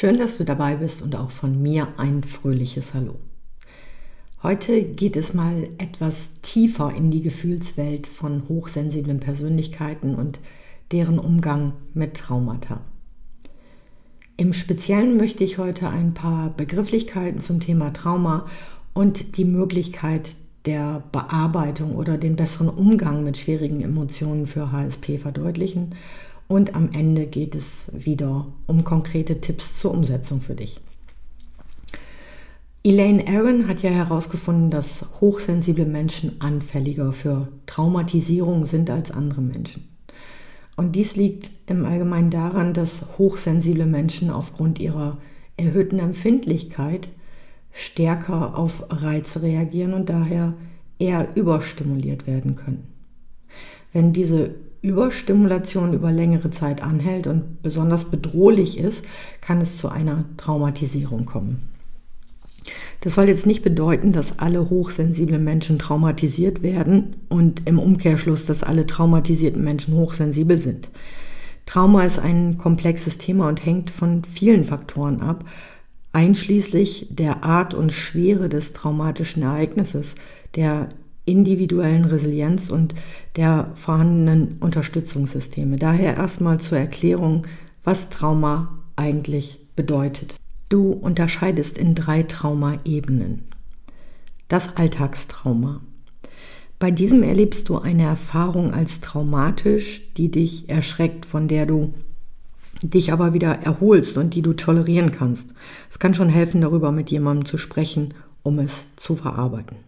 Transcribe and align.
Schön, 0.00 0.16
dass 0.16 0.38
du 0.38 0.44
dabei 0.44 0.76
bist 0.76 1.02
und 1.02 1.16
auch 1.16 1.32
von 1.32 1.60
mir 1.60 1.88
ein 1.96 2.22
fröhliches 2.22 2.94
Hallo. 2.94 3.16
Heute 4.44 4.84
geht 4.84 5.16
es 5.16 5.34
mal 5.34 5.70
etwas 5.78 6.34
tiefer 6.40 6.94
in 6.94 7.10
die 7.10 7.20
Gefühlswelt 7.20 8.06
von 8.06 8.44
hochsensiblen 8.48 9.18
Persönlichkeiten 9.18 10.14
und 10.14 10.38
deren 10.92 11.18
Umgang 11.18 11.72
mit 11.94 12.14
Traumata. 12.14 12.80
Im 14.36 14.52
Speziellen 14.52 15.16
möchte 15.16 15.42
ich 15.42 15.58
heute 15.58 15.88
ein 15.88 16.14
paar 16.14 16.50
Begrifflichkeiten 16.50 17.40
zum 17.40 17.58
Thema 17.58 17.92
Trauma 17.92 18.46
und 18.94 19.36
die 19.36 19.44
Möglichkeit 19.44 20.36
der 20.64 21.02
Bearbeitung 21.10 21.96
oder 21.96 22.18
den 22.18 22.36
besseren 22.36 22.68
Umgang 22.68 23.24
mit 23.24 23.36
schwierigen 23.36 23.80
Emotionen 23.80 24.46
für 24.46 24.70
HSP 24.70 25.18
verdeutlichen. 25.18 25.96
Und 26.48 26.74
am 26.74 26.92
Ende 26.92 27.26
geht 27.26 27.54
es 27.54 27.90
wieder 27.92 28.46
um 28.66 28.82
konkrete 28.82 29.40
Tipps 29.40 29.78
zur 29.78 29.92
Umsetzung 29.92 30.40
für 30.40 30.54
dich. 30.54 30.80
Elaine 32.82 33.28
Aaron 33.28 33.68
hat 33.68 33.82
ja 33.82 33.90
herausgefunden, 33.90 34.70
dass 34.70 35.04
hochsensible 35.20 35.84
Menschen 35.84 36.40
anfälliger 36.40 37.12
für 37.12 37.48
Traumatisierung 37.66 38.64
sind 38.64 38.88
als 38.88 39.10
andere 39.10 39.42
Menschen. 39.42 39.88
Und 40.76 40.92
dies 40.92 41.16
liegt 41.16 41.50
im 41.66 41.84
Allgemeinen 41.84 42.30
daran, 42.30 42.72
dass 42.72 43.18
hochsensible 43.18 43.84
Menschen 43.84 44.30
aufgrund 44.30 44.78
ihrer 44.78 45.18
erhöhten 45.56 45.98
Empfindlichkeit 45.98 47.08
stärker 47.72 48.56
auf 48.56 48.84
Reize 48.88 49.42
reagieren 49.42 49.92
und 49.92 50.08
daher 50.08 50.54
eher 50.98 51.28
überstimuliert 51.34 52.26
werden 52.26 52.56
können. 52.56 52.86
Wenn 53.92 54.12
diese 54.12 54.54
Überstimulation 54.82 55.92
über 55.92 56.12
längere 56.12 56.50
Zeit 56.50 56.82
anhält 56.82 57.26
und 57.26 57.62
besonders 57.62 58.04
bedrohlich 58.04 58.78
ist, 58.78 59.04
kann 59.40 59.60
es 59.60 59.76
zu 59.76 59.88
einer 59.88 60.24
Traumatisierung 60.36 61.24
kommen. 61.24 61.68
Das 63.00 63.14
soll 63.14 63.28
jetzt 63.28 63.46
nicht 63.46 63.62
bedeuten, 63.62 64.12
dass 64.12 64.38
alle 64.38 64.70
hochsensiblen 64.70 65.42
Menschen 65.42 65.78
traumatisiert 65.78 66.62
werden 66.62 67.16
und 67.28 67.62
im 67.66 67.78
Umkehrschluss, 67.78 68.44
dass 68.44 68.62
alle 68.62 68.86
traumatisierten 68.86 69.62
Menschen 69.62 69.94
hochsensibel 69.94 70.58
sind. 70.58 70.88
Trauma 71.64 72.04
ist 72.04 72.18
ein 72.18 72.58
komplexes 72.58 73.18
Thema 73.18 73.48
und 73.48 73.64
hängt 73.64 73.90
von 73.90 74.24
vielen 74.24 74.64
Faktoren 74.64 75.20
ab, 75.20 75.44
einschließlich 76.12 77.08
der 77.10 77.44
Art 77.44 77.74
und 77.74 77.92
Schwere 77.92 78.48
des 78.48 78.72
traumatischen 78.72 79.42
Ereignisses, 79.42 80.14
der 80.56 80.88
individuellen 81.28 82.04
Resilienz 82.04 82.70
und 82.70 82.94
der 83.36 83.70
vorhandenen 83.74 84.56
Unterstützungssysteme. 84.60 85.76
Daher 85.76 86.16
erstmal 86.16 86.58
zur 86.58 86.78
Erklärung, 86.78 87.46
was 87.84 88.08
Trauma 88.08 88.78
eigentlich 88.96 89.60
bedeutet. 89.76 90.34
Du 90.68 90.92
unterscheidest 90.92 91.78
in 91.78 91.94
drei 91.94 92.22
Traumaebenen. 92.22 93.44
Das 94.48 94.76
Alltagstrauma. 94.76 95.80
Bei 96.78 96.90
diesem 96.90 97.22
erlebst 97.22 97.68
du 97.68 97.78
eine 97.78 98.04
Erfahrung 98.04 98.72
als 98.72 99.00
traumatisch, 99.00 100.12
die 100.14 100.30
dich 100.30 100.68
erschreckt, 100.68 101.26
von 101.26 101.48
der 101.48 101.66
du 101.66 101.94
dich 102.82 103.12
aber 103.12 103.32
wieder 103.32 103.52
erholst 103.62 104.16
und 104.16 104.34
die 104.34 104.42
du 104.42 104.52
tolerieren 104.52 105.10
kannst. 105.10 105.54
Es 105.90 105.98
kann 105.98 106.14
schon 106.14 106.28
helfen, 106.28 106.60
darüber 106.60 106.92
mit 106.92 107.10
jemandem 107.10 107.46
zu 107.46 107.58
sprechen, 107.58 108.14
um 108.42 108.58
es 108.60 108.86
zu 108.96 109.16
verarbeiten. 109.16 109.87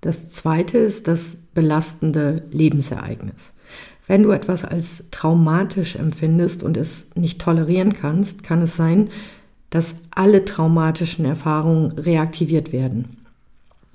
Das 0.00 0.28
zweite 0.30 0.78
ist 0.78 1.08
das 1.08 1.36
belastende 1.54 2.42
Lebensereignis. 2.50 3.52
Wenn 4.06 4.22
du 4.22 4.30
etwas 4.30 4.64
als 4.64 5.04
traumatisch 5.10 5.96
empfindest 5.96 6.62
und 6.62 6.76
es 6.76 7.06
nicht 7.14 7.40
tolerieren 7.40 7.92
kannst, 7.92 8.42
kann 8.42 8.62
es 8.62 8.76
sein, 8.76 9.10
dass 9.70 9.96
alle 10.10 10.44
traumatischen 10.44 11.24
Erfahrungen 11.24 11.92
reaktiviert 11.92 12.72
werden. 12.72 13.18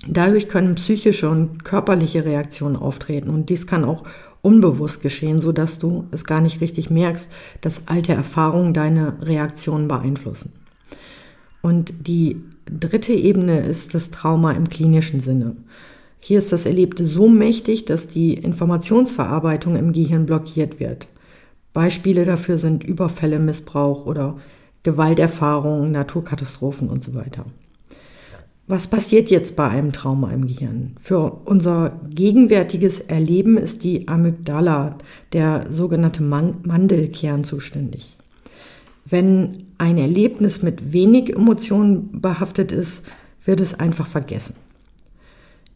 Dadurch 0.06 0.48
können 0.48 0.74
psychische 0.76 1.28
und 1.28 1.64
körperliche 1.64 2.24
Reaktionen 2.24 2.76
auftreten 2.76 3.30
und 3.30 3.48
dies 3.48 3.66
kann 3.66 3.84
auch 3.84 4.04
unbewusst 4.42 5.00
geschehen, 5.00 5.38
so 5.38 5.52
dass 5.52 5.78
du 5.78 6.06
es 6.10 6.24
gar 6.24 6.42
nicht 6.42 6.60
richtig 6.60 6.90
merkst, 6.90 7.28
dass 7.62 7.88
alte 7.88 8.12
Erfahrungen 8.12 8.74
deine 8.74 9.16
Reaktionen 9.22 9.88
beeinflussen. 9.88 10.52
Und 11.62 12.06
die 12.06 12.42
dritte 12.66 13.14
Ebene 13.14 13.60
ist 13.60 13.94
das 13.94 14.10
Trauma 14.10 14.52
im 14.52 14.68
klinischen 14.68 15.20
Sinne. 15.20 15.56
Hier 16.26 16.38
ist 16.38 16.52
das 16.52 16.64
Erlebte 16.64 17.06
so 17.06 17.28
mächtig, 17.28 17.84
dass 17.84 18.08
die 18.08 18.32
Informationsverarbeitung 18.32 19.76
im 19.76 19.92
Gehirn 19.92 20.24
blockiert 20.24 20.80
wird. 20.80 21.06
Beispiele 21.74 22.24
dafür 22.24 22.56
sind 22.56 22.82
Überfälle, 22.82 23.38
Missbrauch 23.38 24.06
oder 24.06 24.38
Gewalterfahrungen, 24.84 25.92
Naturkatastrophen 25.92 26.88
und 26.88 27.04
so 27.04 27.14
weiter. 27.14 27.44
Was 28.66 28.86
passiert 28.86 29.28
jetzt 29.28 29.54
bei 29.54 29.68
einem 29.68 29.92
Trauma 29.92 30.30
im 30.30 30.46
Gehirn? 30.46 30.96
Für 31.02 31.42
unser 31.44 32.00
gegenwärtiges 32.08 33.00
Erleben 33.00 33.58
ist 33.58 33.84
die 33.84 34.08
Amygdala, 34.08 34.96
der 35.34 35.66
sogenannte 35.68 36.22
Mandelkern, 36.22 37.44
zuständig. 37.44 38.16
Wenn 39.04 39.66
ein 39.76 39.98
Erlebnis 39.98 40.62
mit 40.62 40.90
wenig 40.90 41.36
Emotionen 41.36 42.22
behaftet 42.22 42.72
ist, 42.72 43.04
wird 43.44 43.60
es 43.60 43.78
einfach 43.78 44.06
vergessen. 44.06 44.54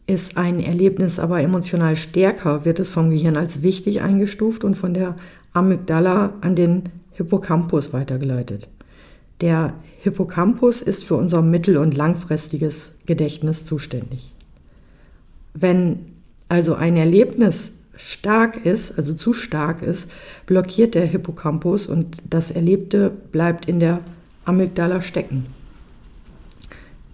Ist 0.09 0.37
ein 0.37 0.59
Erlebnis 0.59 1.19
aber 1.19 1.39
emotional 1.39 1.95
stärker, 1.95 2.65
wird 2.65 2.79
es 2.79 2.89
vom 2.89 3.11
Gehirn 3.11 3.37
als 3.37 3.61
wichtig 3.61 4.01
eingestuft 4.01 4.63
und 4.63 4.73
von 4.73 4.95
der 4.95 5.15
Amygdala 5.53 6.33
an 6.41 6.55
den 6.55 6.89
Hippocampus 7.11 7.93
weitergeleitet. 7.93 8.69
Der 9.39 9.75
Hippocampus 9.99 10.81
ist 10.81 11.03
für 11.03 11.13
unser 11.13 11.43
mittel- 11.43 11.77
und 11.77 11.95
langfristiges 11.95 12.91
Gedächtnis 13.05 13.65
zuständig. 13.65 14.33
Wenn 15.53 15.99
also 16.47 16.73
ein 16.73 16.97
Erlebnis 16.97 17.73
stark 17.95 18.65
ist, 18.65 18.97
also 18.97 19.13
zu 19.13 19.31
stark 19.33 19.83
ist, 19.83 20.09
blockiert 20.47 20.95
der 20.95 21.05
Hippocampus 21.05 21.85
und 21.85 22.23
das 22.27 22.49
Erlebte 22.49 23.11
bleibt 23.31 23.67
in 23.67 23.79
der 23.79 23.99
Amygdala 24.43 25.03
stecken. 25.03 25.43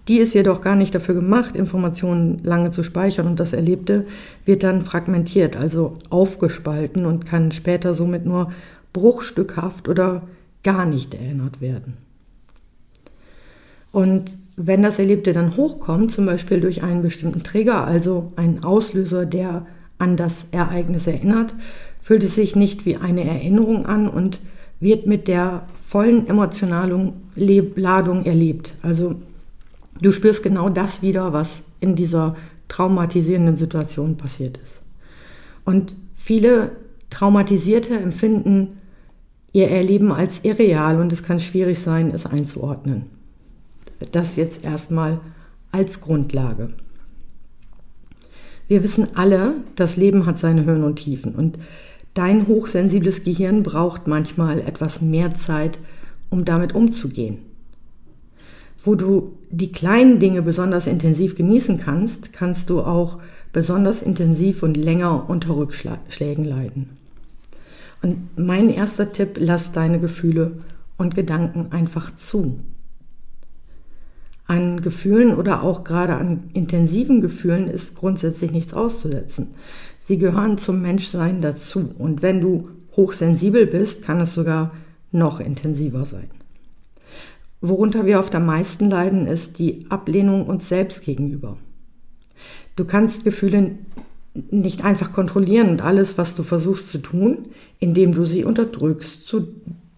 Die 0.08 0.18
ist 0.18 0.36
jedoch 0.36 0.62
gar 0.62 0.76
nicht 0.76 0.94
dafür 0.94 1.16
gemacht, 1.16 1.56
Informationen 1.56 2.40
lange 2.44 2.72
zu 2.72 2.84
speichern 2.84 3.26
und 3.26 3.40
das 3.40 3.54
Erlebte 3.54 4.06
wird 4.46 4.62
dann 4.62 4.86
fragmentiert, 4.86 5.58
also 5.58 5.98
aufgespalten 6.10 7.06
und 7.06 7.26
kann 7.26 7.52
später 7.52 7.96
somit 7.96 8.26
nur 8.26 8.52
bruchstückhaft 8.94 9.90
oder 9.90 10.22
gar 10.64 10.86
nicht 10.86 11.16
erinnert 11.16 11.60
werden. 11.60 11.98
Und 13.92 14.38
wenn 14.58 14.84
das 14.84 15.00
Erlebte 15.00 15.34
dann 15.34 15.58
hochkommt, 15.58 16.12
zum 16.12 16.26
Beispiel 16.26 16.62
durch 16.62 16.84
einen 16.84 17.02
bestimmten 17.02 17.44
Trigger, 17.44 17.86
also 17.86 18.32
einen 18.36 18.64
Auslöser, 18.64 19.26
der 19.26 19.66
an 19.98 20.18
das 20.18 20.48
Ereignis 20.52 21.08
erinnert, 21.08 21.56
fühlt 22.02 22.24
es 22.24 22.36
sich 22.36 22.56
nicht 22.56 22.86
wie 22.86 22.98
eine 22.98 23.24
Erinnerung 23.24 23.86
an 23.86 24.08
und 24.08 24.40
wird 24.80 25.08
mit 25.08 25.28
der 25.28 25.64
vollen 25.88 26.28
emotionalen 26.28 27.14
Ladung 27.36 28.26
erlebt. 28.26 28.74
Also 28.82 29.16
du 30.02 30.12
spürst 30.12 30.44
genau 30.44 30.70
das 30.70 31.02
wieder, 31.02 31.34
was 31.34 31.62
in 31.80 31.96
dieser 31.96 32.36
traumatisierenden 32.68 33.58
Situation 33.58 34.18
passiert 34.18 34.58
ist. 34.58 34.82
Und 35.64 35.96
viele 36.16 36.72
Traumatisierte 37.10 37.96
empfinden 37.98 38.78
ihr 39.54 39.70
Erleben 39.70 40.12
als 40.12 40.42
irreal 40.44 41.00
und 41.00 41.14
es 41.14 41.24
kann 41.24 41.40
schwierig 41.40 41.80
sein, 41.80 42.12
es 42.14 42.26
einzuordnen. 42.26 43.04
Das 44.12 44.36
jetzt 44.36 44.66
erstmal 44.66 45.22
als 45.72 46.02
Grundlage. 46.02 46.74
Wir 48.68 48.84
wissen 48.84 49.16
alle, 49.16 49.56
das 49.76 49.96
Leben 49.96 50.26
hat 50.26 50.40
seine 50.40 50.66
Höhen 50.66 50.84
und 50.84 50.98
Tiefen 50.98 51.36
und 51.36 51.58
dein 52.14 52.48
hochsensibles 52.48 53.24
Gehirn 53.24 53.64
braucht 53.64 54.08
manchmal 54.08 54.60
etwas 54.60 55.02
mehr 55.02 55.36
Zeit, 55.36 55.78
um 56.30 56.44
damit 56.44 56.74
umzugehen. 56.74 57.38
Wo 58.86 58.94
du 58.94 59.34
die 59.50 59.72
kleinen 59.72 60.20
Dinge 60.20 60.44
besonders 60.44 60.86
intensiv 60.86 61.36
genießen 61.36 61.80
kannst, 61.80 62.34
kannst 62.34 62.70
du 62.70 62.82
auch 62.82 63.18
besonders 63.52 64.04
intensiv 64.04 64.62
und 64.62 64.78
länger 64.78 65.28
unter 65.28 65.58
Rückschlägen 65.58 66.46
leiden. 66.46 66.90
Und 68.04 68.38
mein 68.38 68.70
erster 68.70 69.12
Tipp, 69.12 69.38
lass 69.40 69.72
deine 69.72 70.00
Gefühle 70.00 70.60
und 70.98 71.16
Gedanken 71.16 71.72
einfach 71.72 72.16
zu. 72.16 72.60
An 74.46 74.82
Gefühlen 74.82 75.36
oder 75.36 75.64
auch 75.64 75.84
gerade 75.84 76.14
an 76.14 76.52
intensiven 76.54 77.22
Gefühlen 77.22 77.68
ist 77.68 77.96
grundsätzlich 77.96 78.52
nichts 78.52 78.76
auszusetzen. 78.76 79.48
Sie 80.08 80.20
gehören 80.20 80.60
zum 80.60 80.84
Menschsein 80.84 81.42
dazu. 81.42 81.90
Und 81.98 82.22
wenn 82.22 82.40
du 82.40 82.70
hochsensibel 82.96 83.66
bist, 83.66 84.04
kann 84.04 84.22
es 84.22 84.36
sogar 84.36 84.74
noch 85.12 85.40
intensiver 85.40 86.06
sein. 86.06 86.30
Worunter 87.68 88.06
wir 88.06 88.20
oft 88.20 88.34
am 88.36 88.46
meisten 88.46 88.90
leiden, 88.90 89.28
ist 89.28 89.60
die 89.60 89.86
Ablehnung 89.90 90.48
uns 90.48 90.70
selbst 90.70 91.04
gegenüber. 91.04 91.58
Du 92.76 92.86
kannst 92.86 93.24
Gefühle 93.24 93.78
nicht 94.52 94.84
einfach 94.84 95.14
kontrollieren 95.14 95.70
und 95.70 95.82
alles, 95.82 96.18
was 96.18 96.36
du 96.36 96.44
versuchst 96.44 96.92
zu 96.92 96.98
tun, 96.98 97.48
indem 97.80 98.14
du 98.14 98.26
sie 98.26 98.44
unterdrückst, 98.44 99.26
zu 99.26 99.48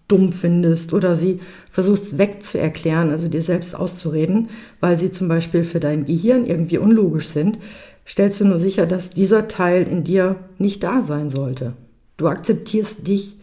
dumm 0.06 0.32
findest 0.32 0.92
oder 0.92 1.16
sie 1.16 1.40
versuchst 1.70 2.18
wegzuerklären, 2.18 3.10
also 3.10 3.28
dir 3.28 3.42
selbst 3.42 3.74
auszureden, 3.74 4.48
weil 4.80 4.96
sie 4.96 5.10
zum 5.10 5.28
Beispiel 5.28 5.64
für 5.64 5.80
dein 5.80 6.06
Gehirn 6.06 6.46
irgendwie 6.46 6.78
unlogisch 6.78 7.28
sind, 7.28 7.58
stellst 8.06 8.40
du 8.40 8.46
nur 8.46 8.58
sicher, 8.58 8.86
dass 8.86 9.10
dieser 9.10 9.48
Teil 9.48 9.86
in 9.86 10.04
dir 10.04 10.36
nicht 10.56 10.82
da 10.82 11.02
sein 11.02 11.30
sollte. 11.30 11.74
Du 12.16 12.26
akzeptierst 12.26 13.06
dich 13.06 13.36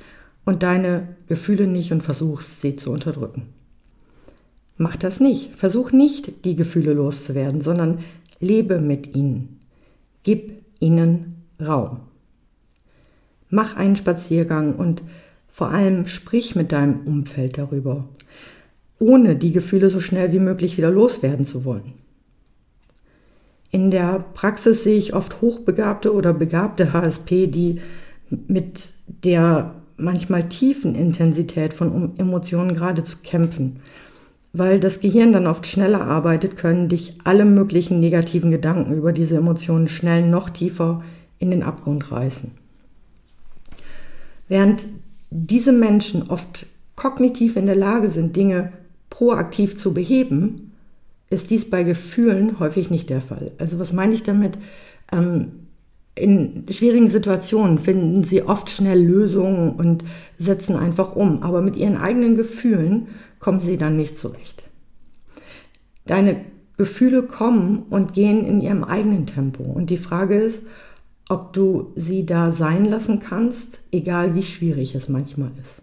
und 0.44 0.64
deine 0.64 1.10
Gefühle 1.28 1.68
nicht 1.68 1.92
und 1.92 2.02
versuchst 2.02 2.62
sie 2.62 2.76
zu 2.76 2.92
unterdrücken. 2.92 3.55
Mach 4.78 4.98
das 4.98 5.20
nicht. 5.20 5.56
Versuch 5.56 5.92
nicht, 5.92 6.46
die 6.46 6.56
Gefühle 6.56 6.94
loszuwerden, 6.94 7.62
sondern 7.62 8.00
lebe 8.40 8.80
mit 8.80 9.16
ihnen. 9.16 9.60
Gib 10.24 10.64
ihnen 10.80 11.44
Raum. 11.66 12.02
Mach 13.50 13.76
einen 13.78 13.96
Spaziergang 13.96 14.76
und 14.76 15.04
vor 15.48 15.70
allem 15.70 16.08
sprich 16.08 16.56
mit 16.56 16.74
deinem 16.74 17.08
Umfeld 17.08 17.58
darüber, 17.58 18.10
ohne 19.00 19.38
die 19.38 19.54
Gefühle 19.54 19.90
so 19.90 20.02
schnell 20.02 20.34
wie 20.34 20.40
möglich 20.40 20.78
wieder 20.78 20.92
loswerden 20.92 21.46
zu 21.46 21.64
wollen. 21.64 21.94
In 23.72 23.92
der 23.92 24.26
Praxis 24.34 24.84
sehe 24.84 24.98
ich 24.98 25.14
oft 25.14 25.42
hochbegabte 25.42 26.14
oder 26.14 26.34
begabte 26.34 26.92
HSP, 26.92 27.48
die 27.48 27.80
mit 28.30 28.90
der 29.24 29.76
manchmal 29.98 30.50
tiefen 30.50 30.96
Intensität 30.96 31.74
von 31.74 32.18
Emotionen 32.18 32.74
geradezu 32.74 33.18
kämpfen 33.24 33.80
weil 34.58 34.80
das 34.80 35.02
Gehirn 35.02 35.34
dann 35.34 35.48
oft 35.48 35.68
schneller 35.68 36.02
arbeitet, 36.02 36.56
können 36.56 36.88
dich 36.88 37.16
alle 37.24 37.44
möglichen 37.46 38.00
negativen 38.00 38.52
Gedanken 38.52 38.94
über 38.96 39.12
diese 39.12 39.36
Emotionen 39.36 39.88
schnell 39.88 40.26
noch 40.26 40.50
tiefer 40.50 41.04
in 41.40 41.52
den 41.52 41.62
Abgrund 41.62 42.12
reißen. 42.12 42.52
Während 44.48 44.86
diese 45.30 45.74
Menschen 45.74 46.30
oft 46.30 46.68
kognitiv 46.96 47.58
in 47.58 47.66
der 47.66 47.76
Lage 47.76 48.10
sind, 48.10 48.36
Dinge 48.36 48.72
proaktiv 49.10 49.78
zu 49.78 49.94
beheben, 49.94 50.72
ist 51.30 51.50
dies 51.50 51.70
bei 51.70 51.84
Gefühlen 51.84 52.60
häufig 52.60 52.90
nicht 52.90 53.10
der 53.10 53.22
Fall. 53.22 53.52
Also 53.58 53.80
was 53.80 53.92
meine 53.92 54.14
ich 54.14 54.24
damit? 54.24 54.58
Ähm, 55.12 55.65
in 56.16 56.66
schwierigen 56.70 57.10
Situationen 57.10 57.78
finden 57.78 58.24
sie 58.24 58.44
oft 58.44 58.70
schnell 58.70 59.02
Lösungen 59.02 59.74
und 59.74 60.04
setzen 60.38 60.78
einfach 60.78 61.16
um, 61.16 61.44
aber 61.44 61.62
mit 61.62 61.76
ihren 61.76 61.98
eigenen 61.98 62.38
Gefühlen 62.38 63.08
kommen 63.40 63.60
sie 63.60 63.78
dann 63.78 63.98
nicht 63.98 64.18
zurecht. 64.18 64.64
Deine 66.06 66.38
Gefühle 66.78 67.24
kommen 67.24 67.84
und 67.90 68.14
gehen 68.14 68.46
in 68.46 68.62
ihrem 68.62 68.84
eigenen 68.84 69.26
Tempo. 69.26 69.64
Und 69.64 69.90
die 69.90 69.98
Frage 69.98 70.36
ist, 70.36 70.64
ob 71.28 71.54
du 71.54 71.92
sie 71.96 72.26
da 72.26 72.52
sein 72.52 72.86
lassen 72.86 73.20
kannst, 73.20 73.80
egal 73.92 74.36
wie 74.36 74.44
schwierig 74.44 74.96
es 74.96 75.10
manchmal 75.10 75.52
ist. 75.62 75.82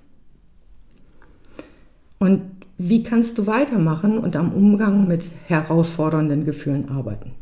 Und 2.19 2.43
wie 2.79 3.03
kannst 3.03 3.39
du 3.39 3.47
weitermachen 3.47 4.19
und 4.19 4.37
am 4.37 4.53
Umgang 4.53 5.09
mit 5.09 5.25
herausfordernden 5.47 6.45
Gefühlen 6.45 6.89
arbeiten? 6.89 7.33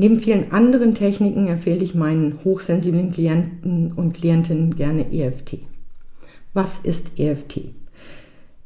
Neben 0.00 0.18
vielen 0.18 0.50
anderen 0.50 0.94
Techniken 0.94 1.46
empfehle 1.46 1.84
ich 1.84 1.94
meinen 1.94 2.38
hochsensiblen 2.42 3.10
Klienten 3.10 3.92
und 3.92 4.14
Klientinnen 4.14 4.74
gerne 4.74 5.12
EFT. 5.12 5.58
Was 6.54 6.78
ist 6.78 7.18
EFT? 7.18 7.74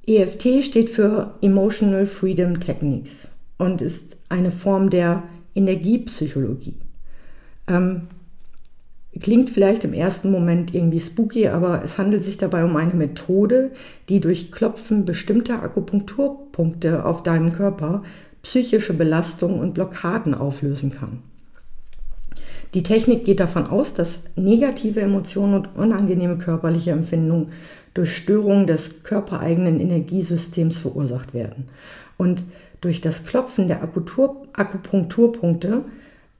EFT 0.06 0.62
steht 0.62 0.90
für 0.90 1.34
Emotional 1.42 2.06
Freedom 2.06 2.60
Techniques 2.60 3.32
und 3.58 3.82
ist 3.82 4.16
eine 4.28 4.52
Form 4.52 4.90
der 4.90 5.24
Energiepsychologie. 5.56 6.76
Ähm, 7.66 8.02
klingt 9.20 9.50
vielleicht 9.50 9.82
im 9.82 9.92
ersten 9.92 10.30
Moment 10.30 10.72
irgendwie 10.72 11.00
spooky, 11.00 11.48
aber 11.48 11.82
es 11.82 11.98
handelt 11.98 12.22
sich 12.22 12.36
dabei 12.36 12.64
um 12.64 12.76
eine 12.76 12.94
Methode, 12.94 13.72
die 14.08 14.20
durch 14.20 14.52
Klopfen 14.52 15.04
bestimmter 15.04 15.64
Akupunkturpunkte 15.64 17.04
auf 17.04 17.24
deinem 17.24 17.52
Körper 17.52 18.04
psychische 18.44 18.94
Belastungen 18.94 19.58
und 19.58 19.74
Blockaden 19.74 20.34
auflösen 20.34 20.92
kann. 20.92 21.18
Die 22.74 22.84
Technik 22.84 23.24
geht 23.24 23.40
davon 23.40 23.66
aus, 23.66 23.94
dass 23.94 24.20
negative 24.36 25.00
Emotionen 25.00 25.54
und 25.54 25.76
unangenehme 25.76 26.38
körperliche 26.38 26.92
Empfindungen 26.92 27.48
durch 27.94 28.16
Störungen 28.16 28.66
des 28.66 29.02
körpereigenen 29.02 29.80
Energiesystems 29.80 30.78
verursacht 30.78 31.34
werden. 31.34 31.66
Und 32.16 32.44
durch 32.80 33.00
das 33.00 33.24
Klopfen 33.24 33.68
der 33.68 33.82
Akupunkturpunkte 33.82 35.84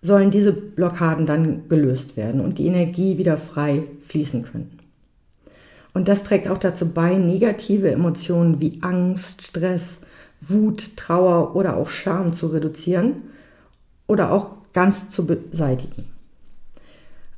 sollen 0.03 0.31
diese 0.31 0.53
Blockaden 0.53 1.25
dann 1.25 1.69
gelöst 1.69 2.17
werden 2.17 2.41
und 2.41 2.59
die 2.59 2.67
Energie 2.67 3.17
wieder 3.17 3.39
frei 3.39 3.85
fließen 4.07 4.43
können. 4.43 4.79
Und 5.95 6.09
das 6.09 6.25
trägt 6.25 6.49
auch 6.49 6.59
dazu 6.59 6.89
bei, 6.89 7.15
negative 7.15 7.93
Emotionen 7.93 8.61
wie 8.61 8.79
Angst, 8.83 9.43
Stress, 9.43 10.01
Wut, 10.41 10.97
Trauer 10.97 11.57
oder 11.57 11.77
auch 11.77 11.89
Scham 11.89 12.33
zu 12.33 12.49
reduzieren 12.49 13.23
oder 14.07 14.33
auch 14.33 14.51
ganz 14.73 15.11
zu 15.11 15.27
beseitigen. 15.27 16.07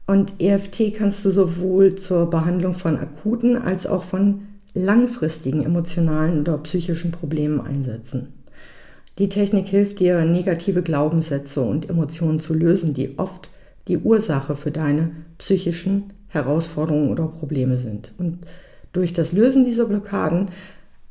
Und 0.07 0.35
EFT 0.41 0.95
kannst 0.95 1.25
du 1.25 1.31
sowohl 1.31 1.97
zur 1.97 2.31
Behandlung 2.31 2.75
von 2.75 2.97
akuten 2.97 3.57
als 3.57 3.87
auch 3.87 4.05
von 4.05 4.43
langfristigen 4.75 5.65
emotionalen 5.65 6.41
oder 6.41 6.59
psychischen 6.59 7.11
Problemen 7.11 7.61
einsetzen. 7.61 8.33
Die 9.19 9.29
Technik 9.29 9.69
hilft 9.69 9.99
dir, 9.99 10.25
negative 10.25 10.83
Glaubenssätze 10.83 11.63
und 11.63 11.89
Emotionen 11.89 12.39
zu 12.39 12.53
lösen, 12.53 12.93
die 12.93 13.19
oft 13.19 13.49
die 13.89 13.99
Ursache 13.99 14.57
für 14.57 14.71
deine 14.71 15.13
psychischen 15.39 16.13
Herausforderungen 16.29 17.09
oder 17.09 17.29
Probleme 17.29 17.79
sind. 17.79 18.13
Und 18.19 18.41
durch 18.93 19.13
das 19.13 19.33
Lösen 19.33 19.65
dieser 19.65 19.87
Blockaden, 19.87 20.51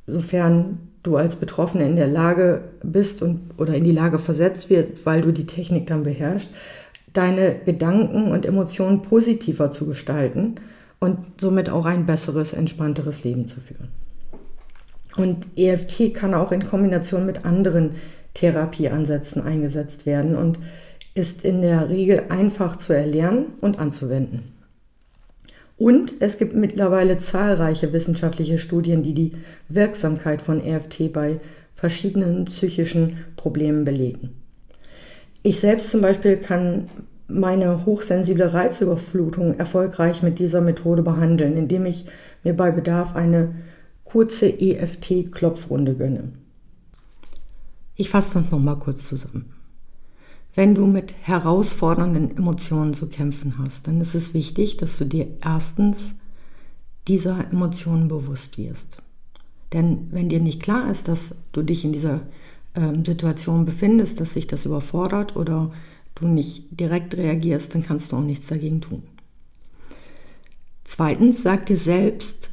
sofern 0.05 0.77
du 1.05 1.17
als 1.17 1.35
Betroffene 1.35 1.85
in 1.85 1.95
der 1.95 2.07
Lage 2.07 2.63
bist 2.83 3.21
und, 3.21 3.51
oder 3.57 3.75
in 3.75 3.83
die 3.83 3.91
Lage 3.91 4.19
versetzt 4.19 4.69
wirst, 4.69 5.05
weil 5.05 5.21
du 5.21 5.31
die 5.31 5.45
Technik 5.45 5.87
dann 5.87 6.03
beherrschst, 6.03 6.49
deine 7.13 7.55
Gedanken 7.65 8.31
und 8.31 8.45
Emotionen 8.45 9.01
positiver 9.01 9.71
zu 9.71 9.85
gestalten 9.85 10.55
und 10.99 11.17
somit 11.39 11.69
auch 11.69 11.85
ein 11.85 12.05
besseres, 12.05 12.53
entspannteres 12.53 13.23
Leben 13.23 13.45
zu 13.45 13.59
führen. 13.59 13.89
Und 15.15 15.47
EFT 15.55 16.13
kann 16.13 16.33
auch 16.33 16.51
in 16.51 16.65
Kombination 16.65 17.25
mit 17.25 17.45
anderen 17.45 17.91
Therapieansätzen 18.33 19.41
eingesetzt 19.41 20.05
werden 20.05 20.35
und 20.35 20.59
ist 21.13 21.45
in 21.45 21.61
der 21.61 21.89
Regel 21.89 22.23
einfach 22.29 22.75
zu 22.75 22.91
erlernen 22.91 23.53
und 23.61 23.79
anzuwenden. 23.79 24.54
Und 25.77 26.13
es 26.19 26.37
gibt 26.37 26.55
mittlerweile 26.55 27.17
zahlreiche 27.17 27.91
wissenschaftliche 27.91 28.57
Studien, 28.57 29.03
die 29.03 29.13
die 29.13 29.33
Wirksamkeit 29.67 30.41
von 30.41 30.63
EFT 30.63 31.11
bei 31.11 31.39
verschiedenen 31.75 32.45
psychischen 32.45 33.17
Problemen 33.35 33.83
belegen. 33.83 34.41
Ich 35.43 35.59
selbst 35.59 35.91
zum 35.91 36.01
Beispiel 36.01 36.37
kann 36.37 36.89
meine 37.27 37.85
hochsensible 37.85 38.53
Reizüberflutung 38.53 39.59
erfolgreich 39.59 40.21
mit 40.23 40.39
dieser 40.39 40.61
Methode 40.61 41.03
behandeln, 41.03 41.57
indem 41.57 41.85
ich 41.85 42.05
mir 42.43 42.55
bei 42.55 42.71
Bedarf 42.71 43.15
eine 43.15 43.55
kurze 44.03 44.47
EFT-Klopfrunde 44.47 45.95
gönne. 45.95 46.31
Ich 47.95 48.09
fasse 48.09 48.41
das 48.41 48.51
nochmal 48.51 48.77
kurz 48.77 49.07
zusammen. 49.07 49.54
Wenn 50.55 50.73
du 50.73 50.87
mit 50.87 51.13
herausfordernden 51.21 52.37
Emotionen 52.37 52.93
zu 52.93 53.07
kämpfen 53.07 53.57
hast, 53.57 53.87
dann 53.87 53.99
ist 53.99 54.15
es 54.15 54.33
wichtig, 54.33 54.77
dass 54.77 54.97
du 54.97 55.05
dir 55.05 55.27
erstens 55.43 55.97
dieser 57.09 57.51
Emotionen 57.51 58.07
bewusst 58.07 58.57
wirst. 58.57 58.97
Denn 59.73 60.07
wenn 60.11 60.29
dir 60.29 60.39
nicht 60.39 60.63
klar 60.63 60.89
ist, 60.89 61.09
dass 61.09 61.35
du 61.51 61.61
dich 61.61 61.83
in 61.83 61.91
dieser 61.91 62.21
ähm, 62.73 63.03
Situation 63.03 63.65
befindest, 63.65 64.21
dass 64.21 64.33
sich 64.33 64.47
das 64.47 64.65
überfordert 64.65 65.35
oder 65.35 65.71
du 66.15 66.27
nicht 66.27 66.79
direkt 66.79 67.17
reagierst, 67.17 67.75
dann 67.75 67.83
kannst 67.83 68.11
du 68.11 68.15
auch 68.15 68.21
nichts 68.21 68.47
dagegen 68.47 68.79
tun. 68.79 69.03
Zweitens, 70.85 71.43
sag 71.43 71.65
dir 71.65 71.77
selbst 71.77 72.49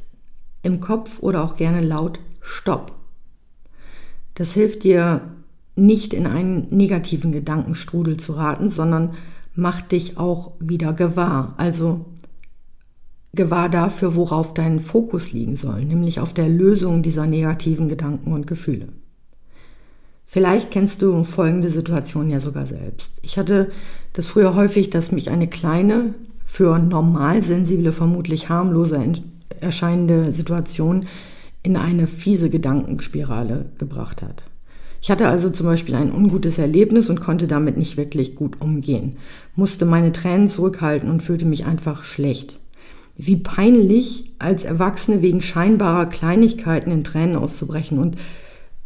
im 0.61 0.81
Kopf 0.81 1.19
oder 1.19 1.43
auch 1.43 1.55
gerne 1.55 1.81
laut 1.81 2.19
Stopp. 2.41 2.93
Das 4.35 4.53
hilft 4.53 4.83
dir 4.83 5.31
nicht 5.75 6.13
in 6.13 6.27
einen 6.27 6.67
negativen 6.69 7.31
Gedankenstrudel 7.31 8.17
zu 8.17 8.33
raten, 8.33 8.69
sondern 8.69 9.11
macht 9.55 9.91
dich 9.91 10.17
auch 10.17 10.51
wieder 10.59 10.93
gewahr. 10.93 11.55
Also 11.57 12.05
gewahr 13.33 13.69
dafür, 13.69 14.15
worauf 14.15 14.53
dein 14.53 14.79
Fokus 14.79 15.31
liegen 15.31 15.55
soll, 15.55 15.85
nämlich 15.85 16.19
auf 16.19 16.33
der 16.33 16.49
Lösung 16.49 17.01
dieser 17.01 17.25
negativen 17.25 17.87
Gedanken 17.87 18.31
und 18.31 18.45
Gefühle. 18.47 18.89
Vielleicht 20.25 20.71
kennst 20.71 21.01
du 21.01 21.23
folgende 21.23 21.69
Situation 21.69 22.29
ja 22.29 22.39
sogar 22.39 22.65
selbst. 22.65 23.19
Ich 23.21 23.37
hatte 23.37 23.71
das 24.13 24.27
früher 24.27 24.55
häufig, 24.55 24.89
dass 24.89 25.11
mich 25.11 25.29
eine 25.29 25.47
kleine, 25.47 26.13
für 26.45 26.77
normalsensible 26.77 27.91
vermutlich 27.91 28.49
harmlose 28.49 29.01
erscheinende 29.59 30.31
Situation 30.31 31.07
in 31.63 31.77
eine 31.77 32.05
fiese 32.05 32.49
Gedankenspirale 32.49 33.65
gebracht 33.79 34.21
hat. 34.21 34.43
Ich 35.03 35.11
hatte 35.11 35.27
also 35.27 35.49
zum 35.49 35.65
Beispiel 35.65 35.95
ein 35.95 36.13
ungutes 36.13 36.57
Erlebnis 36.57 37.09
und 37.09 37.19
konnte 37.19 37.45
damit 37.45 37.75
nicht 37.75 37.97
wirklich 37.97 38.35
gut 38.35 38.61
umgehen, 38.61 39.17
musste 39.53 39.83
meine 39.83 40.13
Tränen 40.13 40.47
zurückhalten 40.47 41.09
und 41.09 41.21
fühlte 41.21 41.43
mich 41.43 41.65
einfach 41.65 42.05
schlecht. 42.05 42.57
Wie 43.17 43.35
peinlich, 43.35 44.31
als 44.39 44.63
Erwachsene 44.63 45.21
wegen 45.21 45.41
scheinbarer 45.41 46.05
Kleinigkeiten 46.05 46.89
in 46.89 47.03
Tränen 47.03 47.35
auszubrechen 47.35 47.99
und 47.99 48.15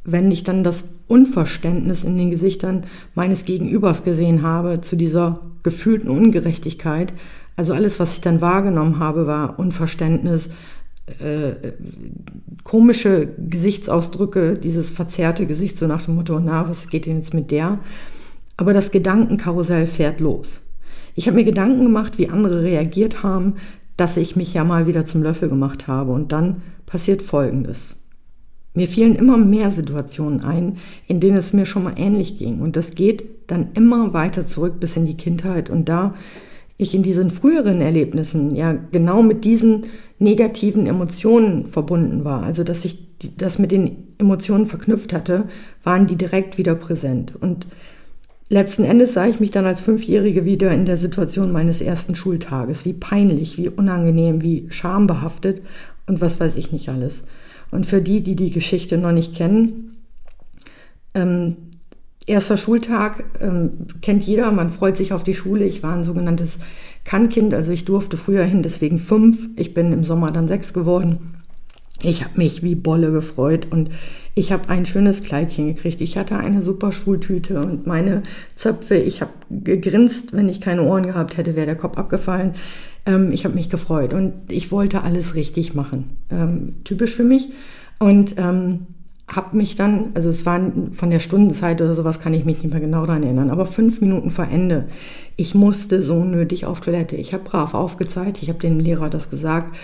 wenn 0.04 0.32
ich 0.32 0.44
dann 0.44 0.64
das 0.64 0.86
Unverständnis 1.08 2.04
in 2.04 2.18
den 2.18 2.32
Gesichtern 2.32 2.86
meines 3.14 3.46
Gegenübers 3.46 4.04
gesehen 4.04 4.42
habe 4.42 4.82
zu 4.82 4.96
dieser 4.96 5.42
gefühlten 5.62 6.10
Ungerechtigkeit, 6.10 7.14
also 7.58 7.74
alles, 7.74 8.00
was 8.00 8.14
ich 8.14 8.22
dann 8.22 8.42
wahrgenommen 8.42 8.98
habe, 8.98 9.28
war 9.28 9.60
Unverständnis, 9.60 10.50
äh, 11.08 11.72
komische 12.64 13.30
Gesichtsausdrücke, 13.38 14.58
dieses 14.58 14.90
verzerrte 14.90 15.46
Gesicht, 15.46 15.80
so 15.80 15.88
nach 15.88 16.04
dem 16.04 16.16
Motto, 16.16 16.40
na, 16.40 16.70
was 16.70 16.90
geht 16.90 17.06
denn 17.06 17.18
jetzt 17.18 17.34
mit 17.34 17.52
der? 17.52 17.80
Aber 18.58 18.74
das 18.74 18.92
Gedankenkarussell 18.92 19.88
fährt 19.88 20.20
los. 20.20 20.62
Ich 21.16 21.28
habe 21.28 21.38
mir 21.38 21.46
Gedanken 21.46 21.84
gemacht, 21.84 22.18
wie 22.18 22.30
andere 22.30 22.64
reagiert 22.64 23.24
haben, 23.24 23.56
dass 23.96 24.18
ich 24.18 24.36
mich 24.36 24.54
ja 24.54 24.64
mal 24.64 24.86
wieder 24.86 25.06
zum 25.06 25.24
Löffel 25.24 25.50
gemacht 25.50 25.88
habe. 25.88 26.12
Und 26.12 26.32
dann 26.32 26.62
passiert 26.86 27.22
Folgendes. 27.22 27.96
Mir 28.74 28.88
fielen 28.88 29.16
immer 29.16 29.38
mehr 29.38 29.72
Situationen 29.72 30.44
ein, 30.44 30.78
in 31.08 31.20
denen 31.20 31.38
es 31.38 31.54
mir 31.54 31.66
schon 31.66 31.84
mal 31.84 31.96
ähnlich 31.98 32.38
ging. 32.38 32.60
Und 32.60 32.76
das 32.76 32.94
geht 32.94 33.24
dann 33.48 33.70
immer 33.74 34.14
weiter 34.14 34.46
zurück 34.46 34.80
bis 34.80 34.96
in 34.98 35.08
die 35.08 35.18
Kindheit. 35.18 35.70
Und 35.70 35.90
da 35.90 36.14
ich 36.78 36.94
in 36.94 37.04
diesen 37.04 37.32
früheren 37.32 37.82
Erlebnissen 37.82 38.56
ja 38.56 38.78
genau 38.92 39.24
mit 39.24 39.44
diesen 39.44 39.86
negativen 40.20 40.86
Emotionen 40.86 41.68
verbunden 41.68 42.24
war, 42.24 42.44
also 42.44 42.64
dass 42.64 42.86
ich 42.86 43.08
das 43.38 43.58
mit 43.58 43.72
den 43.72 44.08
Emotionen 44.20 44.68
verknüpft 44.68 45.12
hatte, 45.12 45.46
waren 45.84 46.08
die 46.08 46.16
direkt 46.16 46.58
wieder 46.58 46.76
präsent. 46.76 47.34
Und 47.40 47.68
letzten 48.50 48.84
Endes 48.84 49.14
sah 49.14 49.28
ich 49.28 49.40
mich 49.40 49.52
dann 49.52 49.66
als 49.66 49.82
Fünfjährige 49.82 50.46
wieder 50.46 50.72
in 50.72 50.86
der 50.86 50.98
Situation 50.98 51.52
meines 51.52 51.82
ersten 51.82 52.14
Schultages. 52.14 52.86
Wie 52.86 52.94
peinlich, 52.94 53.58
wie 53.58 53.70
unangenehm, 53.70 54.44
wie 54.44 54.68
schambehaftet 54.70 55.62
und 56.06 56.22
was 56.22 56.40
weiß 56.40 56.58
ich 56.58 56.72
nicht 56.72 56.90
alles. 56.90 57.24
Und 57.72 57.86
für 57.86 58.02
die, 58.02 58.22
die 58.22 58.36
die 58.36 58.52
Geschichte 58.52 58.98
noch 58.98 59.12
nicht 59.12 59.36
kennen, 59.36 59.98
ähm, 61.16 61.58
erster 62.28 62.58
Schultag 62.58 63.24
ähm, 63.42 63.72
kennt 64.02 64.24
jeder, 64.24 64.52
man 64.52 64.72
freut 64.72 64.98
sich 64.98 65.14
auf 65.14 65.24
die 65.24 65.34
Schule. 65.34 65.66
Ich 65.66 65.82
war 65.82 65.94
ein 65.94 66.04
sogenanntes 66.04 66.60
Kannkind, 67.04 67.54
also 67.54 67.72
ich 67.72 67.86
durfte 67.86 68.18
früher 68.18 68.44
hin, 68.44 68.62
deswegen 68.62 69.00
fünf. 69.00 69.48
Ich 69.56 69.74
bin 69.74 69.94
im 69.94 70.04
Sommer 70.04 70.32
dann 70.32 70.48
sechs 70.48 70.74
geworden. 70.74 71.34
Ich 72.04 72.24
habe 72.24 72.38
mich 72.38 72.62
wie 72.62 72.76
Bolle 72.76 73.12
gefreut 73.12 73.68
und 73.72 73.90
ich 74.36 74.52
habe 74.52 74.70
ein 74.70 74.86
schönes 74.86 75.24
Kleidchen 75.24 75.66
gekriegt. 75.66 76.00
Ich 76.00 76.16
hatte 76.16 76.38
eine 76.38 76.62
super 76.62 76.92
Schultüte 76.92 77.60
und 77.60 77.88
meine 77.88 78.22
Zöpfe. 78.54 78.96
Ich 78.96 79.22
habe 79.22 79.32
gegrinst, 79.50 80.34
wenn 80.34 80.48
ich 80.48 80.62
keine 80.62 80.84
Ohren 80.84 81.08
gehabt 81.08 81.38
hätte, 81.38 81.56
wäre 81.56 81.66
der 81.66 81.76
Kopf 81.76 81.98
abgefallen. 81.98 82.54
Ähm, 83.08 83.32
ich 83.32 83.46
habe 83.46 83.56
mich 83.56 83.70
gefreut 83.70 84.14
und 84.14 84.34
ich 84.50 84.72
wollte 84.72 85.02
alles 85.02 85.34
richtig 85.34 85.74
machen. 85.74 86.18
Ähm, 86.30 86.76
typisch 86.84 87.16
für 87.16 87.24
mich. 87.24 87.50
Und 87.98 88.36
ähm, 88.38 88.86
habe 89.28 89.58
mich 89.58 89.76
dann, 89.76 90.12
also 90.14 90.30
es 90.30 90.46
waren 90.46 90.94
von 90.94 91.10
der 91.10 91.20
Stundenzeit 91.20 91.82
oder 91.82 91.96
sowas, 91.96 92.20
kann 92.20 92.34
ich 92.34 92.46
mich 92.46 92.64
nicht 92.64 92.72
mehr 92.72 92.82
genau 92.82 93.06
daran 93.06 93.24
erinnern, 93.24 93.50
aber 93.50 93.66
fünf 93.66 94.00
Minuten 94.00 94.32
vor 94.32 94.48
Ende. 94.48 94.88
Ich 95.36 95.54
musste 95.54 96.02
so 96.02 96.24
nötig 96.24 96.66
auf 96.66 96.80
Toilette. 96.80 97.18
Ich 97.18 97.34
habe 97.34 97.44
brav 97.44 97.74
aufgezeigt, 97.74 98.42
ich 98.42 98.50
habe 98.50 98.60
dem 98.60 98.80
Lehrer 98.80 99.10
das 99.10 99.30
gesagt, 99.30 99.76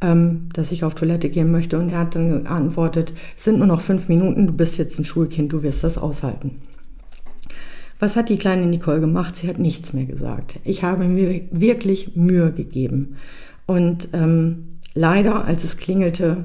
ähm, 0.00 0.48
dass 0.52 0.72
ich 0.72 0.82
auf 0.82 0.94
Toilette 0.94 1.28
gehen 1.28 1.52
möchte 1.52 1.78
und 1.78 1.90
er 1.90 2.00
hat 2.00 2.16
dann 2.16 2.44
geantwortet, 2.44 3.12
es 3.36 3.44
sind 3.44 3.58
nur 3.58 3.68
noch 3.68 3.80
fünf 3.80 4.08
Minuten, 4.08 4.46
du 4.46 4.52
bist 4.52 4.78
jetzt 4.78 4.98
ein 4.98 5.04
Schulkind, 5.04 5.52
du 5.52 5.62
wirst 5.62 5.84
das 5.84 5.96
aushalten. 5.96 6.56
Was 8.00 8.14
hat 8.14 8.28
die 8.28 8.36
kleine 8.36 8.66
Nicole 8.66 9.00
gemacht? 9.00 9.36
Sie 9.36 9.48
hat 9.48 9.58
nichts 9.58 9.92
mehr 9.92 10.04
gesagt. 10.04 10.60
Ich 10.64 10.84
habe 10.84 11.04
mir 11.04 11.40
wirklich 11.50 12.14
Mühe 12.14 12.52
gegeben. 12.52 13.16
Und 13.66 14.08
ähm, 14.12 14.68
leider, 14.94 15.44
als 15.44 15.64
es 15.64 15.76
klingelte, 15.76 16.44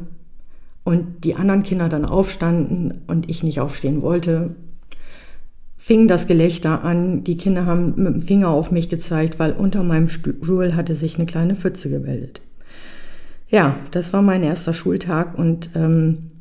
und 0.83 1.23
die 1.23 1.35
anderen 1.35 1.63
Kinder 1.63 1.89
dann 1.89 2.05
aufstanden 2.05 3.01
und 3.07 3.29
ich 3.29 3.43
nicht 3.43 3.59
aufstehen 3.59 4.01
wollte, 4.01 4.55
fing 5.77 6.07
das 6.07 6.27
Gelächter 6.27 6.83
an. 6.83 7.23
Die 7.23 7.37
Kinder 7.37 7.65
haben 7.65 7.93
mit 7.95 8.13
dem 8.13 8.21
Finger 8.21 8.49
auf 8.49 8.71
mich 8.71 8.89
gezeigt, 8.89 9.39
weil 9.39 9.51
unter 9.53 9.83
meinem 9.83 10.07
Stuhl 10.07 10.75
hatte 10.75 10.95
sich 10.95 11.15
eine 11.15 11.25
kleine 11.25 11.55
Pfütze 11.55 11.89
gebildet. 11.89 12.41
Ja, 13.49 13.75
das 13.91 14.13
war 14.13 14.21
mein 14.21 14.43
erster 14.43 14.73
Schultag 14.73 15.37
und 15.37 15.69
ähm, 15.75 16.31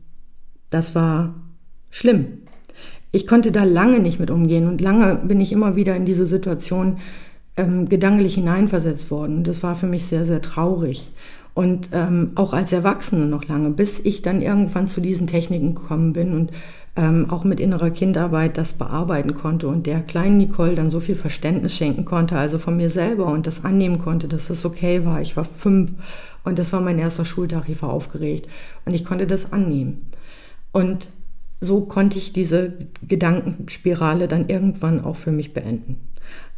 das 0.71 0.95
war 0.95 1.35
schlimm. 1.91 2.27
Ich 3.11 3.27
konnte 3.27 3.53
da 3.53 3.65
lange 3.65 4.01
nicht 4.01 4.19
mit 4.19 4.31
umgehen 4.31 4.67
und 4.67 4.81
lange 4.81 5.17
bin 5.17 5.41
ich 5.41 5.53
immer 5.53 5.77
wieder 5.77 5.95
in 5.95 6.07
diese 6.07 6.27
Situation 6.27 6.99
ähm, 7.57 7.89
gedanklich 7.89 8.37
hineinversetzt 8.37 9.11
worden. 9.11 9.45
Das 9.45 9.63
war 9.63 9.75
für 9.75 9.87
mich 9.87 10.07
sehr, 10.07 10.25
sehr 10.25 10.41
traurig. 10.41 11.11
Und 11.55 11.91
ähm, 11.93 12.33
auch 12.35 12.55
als 12.55 12.73
Erwachsene 12.73 13.27
noch 13.27 13.47
lange, 13.47 13.71
bis 13.71 14.01
ich 14.01 14.23
dann 14.23 14.41
irgendwann 14.41 14.89
zu 14.89 15.03
diesen 15.03 15.27
Techniken 15.27 15.75
gekommen 15.75 16.15
bin 16.15 16.33
und 16.33 16.51
ähm, 16.97 17.31
auch 17.31 17.45
mit 17.45 17.61
innerer 17.61 17.91
Kindarbeit 17.91 18.59
das 18.59 18.75
bearbeiten 18.75 19.35
konnte 19.35 19.69
und 19.69 19.87
der 19.87 20.01
kleinen 20.01 20.37
Nicole 20.37 20.75
dann 20.75 20.91
so 20.91 21.01
viel 21.01 21.15
Verständnis 21.15 21.75
schenken 21.75 22.05
konnte, 22.05 22.37
also 22.37 22.59
von 22.59 22.77
mir 22.77 22.91
selber 22.91 23.27
und 23.27 23.47
das 23.47 23.65
annehmen 23.65 23.99
konnte, 23.99 24.29
dass 24.29 24.51
es 24.51 24.65
okay 24.65 25.05
war. 25.05 25.21
Ich 25.21 25.37
war 25.37 25.45
fünf 25.45 25.93
und 26.45 26.59
das 26.59 26.73
war 26.73 26.81
mein 26.81 26.99
erster 26.99 27.25
Schultag, 27.25 27.69
ich 27.69 27.81
war 27.83 27.91
aufgeregt 27.91 28.49
und 28.85 28.95
ich 28.95 29.05
konnte 29.05 29.27
das 29.27 29.53
annehmen. 29.53 30.07
Und 30.73 31.09
so 31.61 31.83
konnte 31.83 32.19
ich 32.19 32.33
diese 32.33 32.75
Gedankenspirale 33.07 34.27
dann 34.27 34.49
irgendwann 34.49 35.03
auch 35.05 35.17
für 35.17 35.33
mich 35.33 35.55
beenden. 35.55 35.97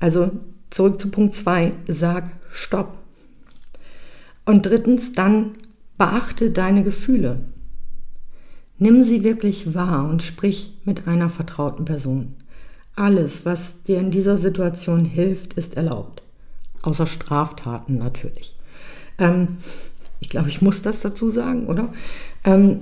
Also 0.01 0.31
zurück 0.71 1.01
zu 1.01 1.11
Punkt 1.11 1.35
zwei: 1.35 1.73
sag 1.87 2.25
Stopp. 2.51 3.04
Und 4.45 4.67
drittens 4.67 5.13
dann 5.13 5.53
beachte 5.97 6.51
deine 6.51 6.83
Gefühle. 6.83 7.41
Nimm 8.79 9.03
sie 9.03 9.23
wirklich 9.23 9.75
wahr 9.75 10.09
und 10.09 10.23
sprich 10.23 10.81
mit 10.85 11.07
einer 11.07 11.31
vertrauten 11.31 11.85
Person. 11.85 12.35
Alles, 12.97 13.45
was 13.45 13.83
dir 13.83 13.99
in 13.99 14.11
dieser 14.11 14.39
Situation 14.39 15.05
hilft, 15.05 15.55
ist 15.55 15.77
erlaubt. 15.77 16.23
Außer 16.83 17.07
Straftaten 17.07 17.99
natürlich. 17.99 18.57
Ähm, 19.19 19.57
ich 20.21 20.29
glaube, 20.29 20.49
ich 20.49 20.63
muss 20.63 20.83
das 20.83 21.01
dazu 21.01 21.31
sagen, 21.31 21.67
oder? 21.67 21.93
Ähm, 22.45 22.81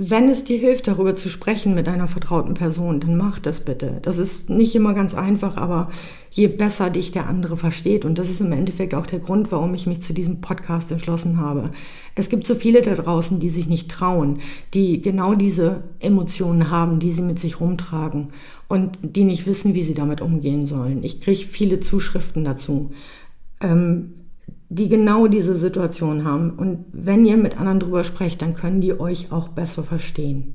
wenn 0.00 0.28
es 0.28 0.44
dir 0.44 0.58
hilft, 0.58 0.86
darüber 0.86 1.16
zu 1.16 1.28
sprechen 1.28 1.74
mit 1.74 1.88
einer 1.88 2.06
vertrauten 2.06 2.54
Person, 2.54 3.00
dann 3.00 3.16
mach 3.16 3.40
das 3.40 3.62
bitte. 3.62 3.98
Das 4.02 4.16
ist 4.16 4.48
nicht 4.48 4.76
immer 4.76 4.94
ganz 4.94 5.12
einfach, 5.12 5.56
aber 5.56 5.90
je 6.30 6.46
besser 6.46 6.88
dich 6.88 7.10
der 7.10 7.26
andere 7.26 7.56
versteht, 7.56 8.04
und 8.04 8.16
das 8.16 8.30
ist 8.30 8.40
im 8.40 8.52
Endeffekt 8.52 8.94
auch 8.94 9.06
der 9.06 9.18
Grund, 9.18 9.50
warum 9.50 9.74
ich 9.74 9.88
mich 9.88 10.00
zu 10.02 10.12
diesem 10.12 10.40
Podcast 10.40 10.92
entschlossen 10.92 11.40
habe. 11.40 11.72
Es 12.14 12.28
gibt 12.28 12.46
so 12.46 12.54
viele 12.54 12.80
da 12.82 12.94
draußen, 12.94 13.40
die 13.40 13.48
sich 13.48 13.66
nicht 13.66 13.90
trauen, 13.90 14.38
die 14.72 15.02
genau 15.02 15.34
diese 15.34 15.82
Emotionen 15.98 16.70
haben, 16.70 17.00
die 17.00 17.10
sie 17.10 17.22
mit 17.22 17.40
sich 17.40 17.58
rumtragen 17.58 18.28
und 18.68 19.00
die 19.02 19.24
nicht 19.24 19.46
wissen, 19.46 19.74
wie 19.74 19.82
sie 19.82 19.94
damit 19.94 20.20
umgehen 20.20 20.64
sollen. 20.64 21.02
Ich 21.02 21.20
kriege 21.20 21.44
viele 21.44 21.80
Zuschriften 21.80 22.44
dazu. 22.44 22.92
Ähm, 23.60 24.14
die 24.70 24.88
genau 24.88 25.26
diese 25.26 25.54
Situation 25.54 26.24
haben. 26.24 26.50
Und 26.50 26.84
wenn 26.92 27.24
ihr 27.24 27.36
mit 27.36 27.58
anderen 27.58 27.80
drüber 27.80 28.04
sprecht, 28.04 28.42
dann 28.42 28.54
können 28.54 28.80
die 28.80 28.98
euch 28.98 29.32
auch 29.32 29.48
besser 29.48 29.82
verstehen. 29.82 30.54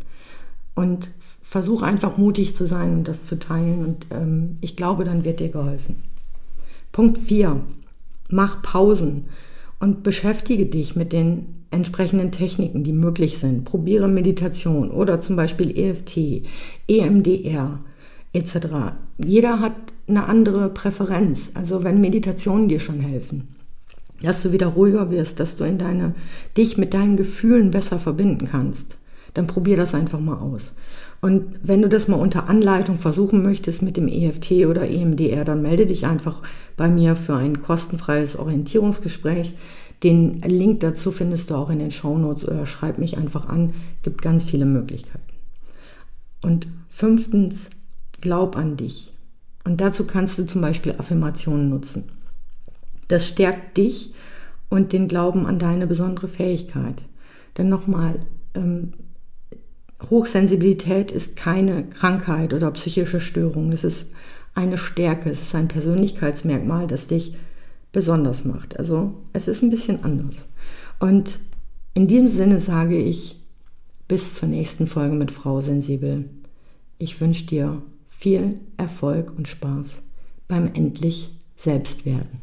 Und 0.75 1.11
versuch 1.41 1.81
einfach 1.81 2.17
mutig 2.17 2.55
zu 2.55 2.65
sein 2.65 2.93
und 2.93 3.07
das 3.07 3.25
zu 3.25 3.37
teilen. 3.37 3.85
Und 3.85 4.07
ähm, 4.11 4.57
ich 4.61 4.75
glaube, 4.75 5.03
dann 5.03 5.23
wird 5.23 5.39
dir 5.39 5.49
geholfen. 5.49 5.97
Punkt 6.91 7.17
4. 7.17 7.61
Mach 8.29 8.61
Pausen 8.61 9.25
und 9.79 10.03
beschäftige 10.03 10.65
dich 10.65 10.95
mit 10.95 11.11
den 11.11 11.65
entsprechenden 11.71 12.31
Techniken, 12.31 12.83
die 12.83 12.93
möglich 12.93 13.39
sind. 13.39 13.65
Probiere 13.65 14.07
Meditation 14.07 14.91
oder 14.91 15.21
zum 15.21 15.35
Beispiel 15.35 15.75
EFT, 15.77 16.43
EMDR 16.87 17.79
etc. 18.31 18.55
Jeder 19.17 19.59
hat 19.59 19.73
eine 20.07 20.25
andere 20.25 20.69
Präferenz. 20.69 21.51
Also 21.55 21.83
wenn 21.83 21.99
Meditationen 22.01 22.67
dir 22.67 22.79
schon 22.79 22.99
helfen 22.99 23.52
dass 24.23 24.41
du 24.41 24.51
wieder 24.51 24.67
ruhiger 24.67 25.11
wirst, 25.11 25.39
dass 25.39 25.55
du 25.55 25.63
in 25.63 25.77
deine, 25.77 26.15
dich 26.57 26.77
mit 26.77 26.93
deinen 26.93 27.17
Gefühlen 27.17 27.71
besser 27.71 27.99
verbinden 27.99 28.47
kannst. 28.47 28.97
Dann 29.33 29.47
probier 29.47 29.77
das 29.77 29.93
einfach 29.93 30.19
mal 30.19 30.37
aus. 30.37 30.73
Und 31.21 31.55
wenn 31.63 31.81
du 31.81 31.89
das 31.89 32.07
mal 32.07 32.17
unter 32.17 32.49
Anleitung 32.49 32.97
versuchen 32.97 33.43
möchtest 33.43 33.81
mit 33.81 33.97
dem 33.97 34.07
EFT 34.07 34.65
oder 34.67 34.87
EMDR, 34.87 35.45
dann 35.45 35.61
melde 35.61 35.85
dich 35.85 36.05
einfach 36.05 36.41
bei 36.75 36.89
mir 36.89 37.15
für 37.15 37.35
ein 37.35 37.61
kostenfreies 37.61 38.35
Orientierungsgespräch. 38.35 39.53
Den 40.03 40.41
Link 40.41 40.81
dazu 40.81 41.11
findest 41.11 41.49
du 41.49 41.55
auch 41.55 41.69
in 41.69 41.79
den 41.79 41.91
Shownotes 41.91 42.47
oder 42.47 42.65
schreib 42.65 42.97
mich 42.97 43.17
einfach 43.17 43.47
an. 43.47 43.73
Gibt 44.01 44.21
ganz 44.21 44.43
viele 44.43 44.65
Möglichkeiten. 44.65 45.19
Und 46.41 46.67
fünftens, 46.89 47.69
glaub 48.19 48.57
an 48.57 48.75
dich. 48.75 49.13
Und 49.63 49.79
dazu 49.79 50.05
kannst 50.05 50.37
du 50.37 50.45
zum 50.45 50.61
Beispiel 50.61 50.95
Affirmationen 50.97 51.69
nutzen. 51.69 52.03
Das 53.07 53.27
stärkt 53.27 53.77
dich 53.77 54.13
und 54.69 54.93
den 54.93 55.07
Glauben 55.07 55.45
an 55.45 55.59
deine 55.59 55.87
besondere 55.87 56.27
Fähigkeit. 56.27 57.03
Denn 57.57 57.69
nochmal, 57.69 58.19
ähm, 58.55 58.93
Hochsensibilität 60.09 61.11
ist 61.11 61.35
keine 61.35 61.83
Krankheit 61.85 62.53
oder 62.53 62.71
psychische 62.71 63.19
Störung. 63.19 63.71
Es 63.71 63.83
ist 63.83 64.07
eine 64.53 64.77
Stärke, 64.77 65.29
es 65.29 65.41
ist 65.41 65.55
ein 65.55 65.67
Persönlichkeitsmerkmal, 65.67 66.87
das 66.87 67.07
dich 67.07 67.35
besonders 67.91 68.43
macht. 68.43 68.77
Also 68.77 69.13
es 69.33 69.47
ist 69.47 69.61
ein 69.61 69.69
bisschen 69.69 70.03
anders. 70.03 70.35
Und 70.99 71.39
in 71.93 72.07
diesem 72.07 72.27
Sinne 72.27 72.59
sage 72.59 72.97
ich 72.97 73.39
bis 74.07 74.35
zur 74.35 74.49
nächsten 74.49 74.87
Folge 74.87 75.15
mit 75.15 75.31
Frau 75.31 75.61
Sensibel. 75.61 76.29
Ich 76.97 77.21
wünsche 77.21 77.45
dir 77.45 77.81
viel 78.09 78.59
Erfolg 78.77 79.33
und 79.37 79.47
Spaß 79.47 80.01
beim 80.47 80.67
endlich 80.73 81.31
Selbstwerden. 81.55 82.42